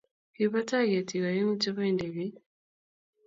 [0.33, 2.35] Kibo tai ketiik aeng'u chebo indegeit